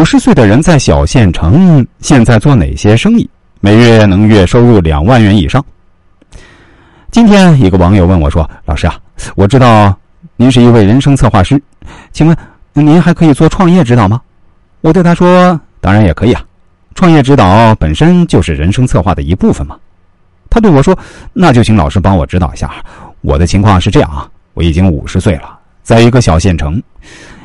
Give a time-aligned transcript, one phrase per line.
[0.00, 3.28] 五十岁的人在小县城，现在做哪些生意，
[3.60, 5.62] 每月能月收入两万元以上？
[7.10, 8.98] 今天一个网友问我说：“老师啊，
[9.36, 9.94] 我知道
[10.36, 11.62] 您是一位人生策划师，
[12.12, 12.34] 请问
[12.72, 14.18] 您还可以做创业指导吗？”
[14.80, 16.42] 我对他说：“当然也可以啊，
[16.94, 19.76] 创业指导本身就是人生策划的一部分嘛。”
[20.48, 20.98] 他对我说
[21.34, 22.72] ：“那就请老师帮我指导一下。
[23.20, 26.82] 我的情况是这样啊，我已经五十岁了，在一个小县城，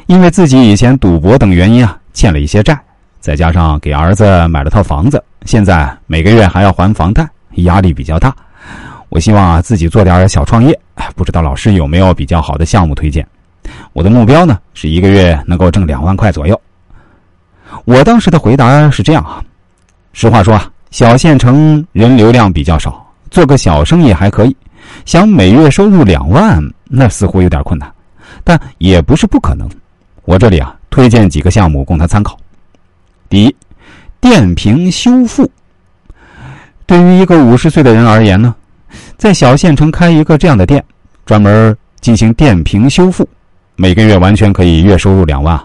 [0.08, 2.80] 因为自己以前赌博等原因啊。”欠了一些债，
[3.20, 8.34] 再加上给儿子买了套房子，现在每个月还要还房贷，压力比较大。
[9.10, 10.80] 我希望啊自己做点小创业，
[11.16, 13.28] 不知道老师有没有比较好的项目推荐？
[13.92, 16.60] 我的目标呢是一个月能够挣两万块左右。
[17.84, 19.44] 我当时的回答是这样啊，
[20.14, 24.56] 实话说啊，小县城人流量比较少，做个小生意还可以，
[25.04, 27.92] 想每月收入两万，那似乎有点困难，
[28.46, 29.70] 但也不是不可能。
[30.24, 30.74] 我这里啊。
[30.96, 32.38] 推荐几个项目供他参考。
[33.28, 33.54] 第一，
[34.22, 35.52] 电瓶修复。
[36.86, 38.56] 对于一个五十岁的人而言呢，
[39.18, 40.82] 在小县城开一个这样的店，
[41.26, 43.28] 专门进行电瓶修复，
[43.76, 45.62] 每个月完全可以月收入两万。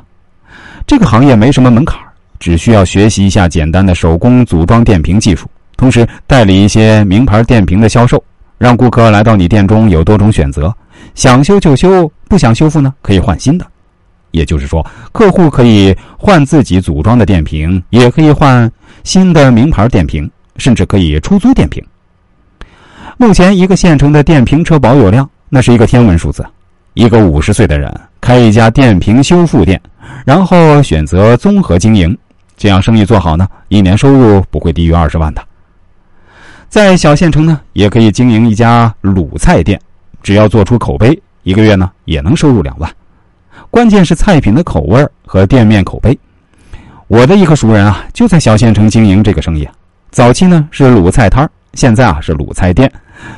[0.84, 1.97] 这个行业没什么门槛，
[2.41, 8.20] 只需要学习一下简单的手工组装电瓶技术，同时代理一些名牌电瓶的销售，
[8.58, 10.75] 让顾客来到你店中有多种选择，
[11.14, 13.64] 想修就修，不想修复呢可以换新的。
[14.31, 18.70] 也就是说，客户可以换自己组装的电瓶，也可以换
[19.05, 21.84] 新的名牌电瓶，甚至可以出租电瓶。
[23.17, 26.45] 目前，一个县城的电瓶车保有量那是一个天文数字。
[26.95, 27.89] 一个五十岁的人
[28.20, 29.81] 开一家电瓶修复店，
[30.25, 32.17] 然后选择综合经营，
[32.56, 35.42] 这样生意做好呢，一年收入不会低于二十万的。
[36.69, 39.81] 在小县城呢，也可以经营一家卤菜店，
[40.20, 42.91] 只要做出口碑，一个月呢也能收入两万。
[43.71, 46.19] 关键是菜品的口味和店面口碑。
[47.07, 49.67] 我的一个熟人啊，就在小县城经营这个生意。
[50.11, 52.91] 早期呢是卤菜摊现在啊是卤菜店。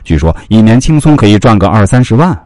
[0.02, 2.36] 据说一年轻松可以赚个二三十万。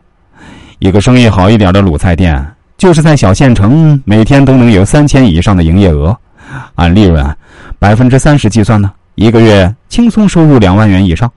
[0.81, 2.45] 一个生意好一点的卤菜店，
[2.77, 6.15] 就是在小县城每天都能有三千以上的营业额，
[6.75, 7.25] 按利润
[7.79, 11.31] 百分之三十计算呢，一个月轻松收入两万元以上。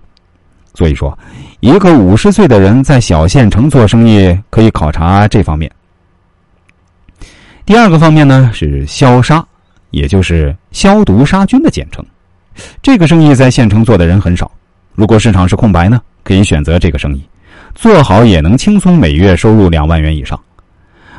[0.73, 1.17] 所以说，
[1.61, 5.71] 一个五十岁的人在小县城做生意，可以考察这方面。
[7.69, 9.45] 第二个方面呢是消杀，
[9.91, 12.03] 也就是消毒杀菌的简称。
[12.81, 14.49] 这个生意在县城做的人很少。
[14.95, 17.23] 如果市场是空白呢，可以选择这个生意，
[17.75, 20.39] 做好也能轻松每月收入两万元以上。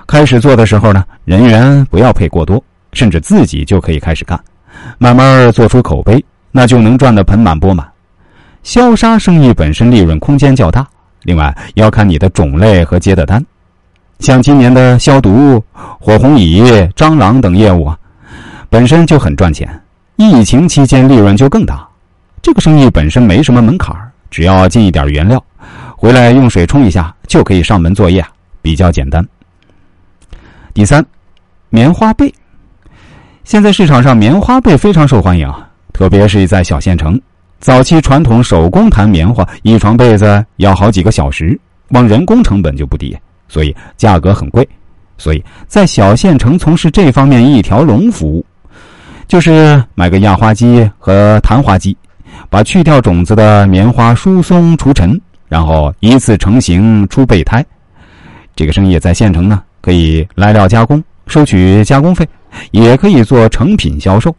[0.09, 2.61] 开始做的时候呢，人员不要配过多，
[2.95, 4.37] 甚至自己就可以开始干，
[4.99, 7.89] 慢慢做出口碑，那就能赚得盆满钵满。
[8.65, 10.85] 消杀生意本身利润空间较大，
[11.23, 13.41] 另外要看你的种类和接的单。
[14.21, 16.63] 像今年的消毒、火红蚁、
[16.95, 17.99] 蟑螂等业务啊，
[18.69, 19.69] 本身就很赚钱。
[20.17, 21.89] 疫情期间利润就更大。
[22.43, 23.97] 这个生意本身没什么门槛
[24.31, 25.43] 只要进一点原料，
[25.97, 28.23] 回来用水冲一下就可以上门作业，
[28.61, 29.27] 比较简单。
[30.75, 31.05] 第三，
[31.71, 32.33] 棉花被。
[33.43, 35.51] 现在市场上棉花被非常受欢迎，
[35.95, 37.19] 特别是在小县城。
[37.59, 41.59] 早期传统手工弹棉花，一床被子要好几个小时，
[41.89, 43.17] 光人工成本就不低。
[43.51, 44.67] 所以价格很贵，
[45.19, 48.47] 所以在小县城从事这方面一条龙服务，
[49.27, 51.97] 就是买个压花机和弹花机，
[52.49, 57.65] 把去掉种子的棉花疏松除尘，然后一次成型出备胎。
[58.55, 62.25] 这个生意在县城呢，可以来料加工，收取加工费，
[62.71, 64.35] 也可以做成品销售。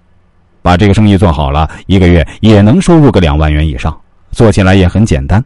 [0.62, 3.94] 把这个生意做好了，一个月也能收入个两万元以上，
[4.32, 5.44] 做起来也很简单。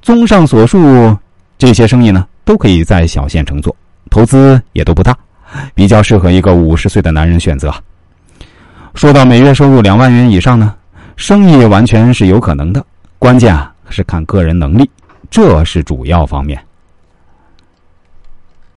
[0.00, 1.14] 综上所述，
[1.58, 2.24] 这些生意呢。
[2.46, 3.74] 都可以在小县城做，
[4.08, 5.14] 投资也都不大，
[5.74, 7.74] 比较适合一个五十岁的男人选择。
[8.94, 10.72] 说到每月收入两万元以上呢，
[11.16, 12.82] 生意完全是有可能的，
[13.18, 14.88] 关键啊是看个人能力，
[15.28, 16.58] 这是主要方面。